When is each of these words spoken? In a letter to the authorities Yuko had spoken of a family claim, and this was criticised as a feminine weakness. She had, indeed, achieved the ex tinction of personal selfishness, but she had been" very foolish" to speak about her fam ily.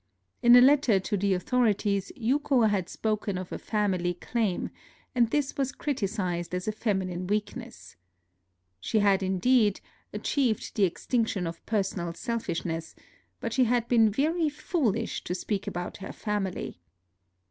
In 0.41 0.55
a 0.55 0.61
letter 0.61 0.99
to 0.99 1.15
the 1.15 1.35
authorities 1.35 2.11
Yuko 2.17 2.67
had 2.67 2.89
spoken 2.89 3.37
of 3.37 3.51
a 3.51 3.59
family 3.59 4.15
claim, 4.15 4.71
and 5.13 5.29
this 5.29 5.55
was 5.57 5.71
criticised 5.71 6.55
as 6.55 6.67
a 6.67 6.71
feminine 6.71 7.27
weakness. 7.27 7.97
She 8.79 8.97
had, 8.97 9.21
indeed, 9.21 9.79
achieved 10.11 10.75
the 10.75 10.85
ex 10.85 11.05
tinction 11.05 11.47
of 11.47 11.63
personal 11.67 12.13
selfishness, 12.15 12.95
but 13.39 13.53
she 13.53 13.65
had 13.65 13.87
been" 13.87 14.09
very 14.09 14.49
foolish" 14.49 15.23
to 15.25 15.35
speak 15.35 15.67
about 15.67 15.97
her 15.97 16.11
fam 16.11 16.47
ily. 16.47 16.81